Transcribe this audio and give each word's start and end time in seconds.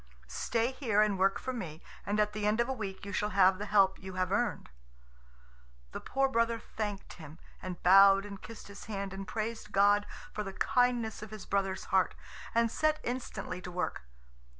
Stay 0.27 0.71
here 0.71 0.99
and 1.03 1.19
work 1.19 1.37
for 1.37 1.53
me, 1.53 1.79
and 2.07 2.19
at 2.19 2.33
the 2.33 2.47
end 2.47 2.59
of 2.59 2.67
a 2.67 2.73
week 2.73 3.05
you 3.05 3.13
shall 3.13 3.29
have 3.29 3.59
the 3.59 3.67
help 3.67 3.99
you 3.99 4.13
have 4.15 4.31
earned." 4.31 4.71
The 5.91 5.99
poor 6.01 6.27
brother 6.27 6.57
thanked 6.57 7.13
him, 7.21 7.37
and 7.61 7.83
bowed 7.83 8.25
and 8.25 8.41
kissed 8.41 8.67
his 8.67 8.85
hand, 8.85 9.13
and 9.13 9.27
praised 9.27 9.71
God 9.71 10.07
for 10.33 10.43
the 10.43 10.53
kindness 10.53 11.21
of 11.21 11.29
his 11.29 11.45
brother's 11.45 11.83
heart, 11.93 12.15
and 12.55 12.71
set 12.71 12.99
instantly 13.03 13.61
to 13.61 13.69
work. 13.69 14.01